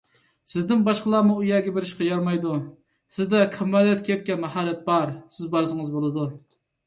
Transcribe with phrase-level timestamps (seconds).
[0.51, 2.53] سىزدىن باشقىلارمۇ ئۇ يەرگە بېرىشقا يارىمايدۇ،
[3.17, 6.27] سىزدە كامالەتكە يەتكەن ماھارەت بار، سىز بارسىڭىز بولىدۇ.